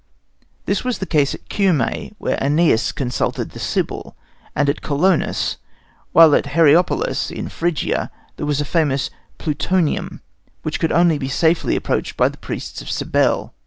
[0.65, 4.15] This was the case at Cumæ where Æneas consulted the Sybil,
[4.55, 5.57] and at Colonus;
[6.11, 10.21] while at Hierapolis in Phrygia there was a famous "Plutonium,"
[10.63, 13.53] which could only be safely approached by the priests of Cybele.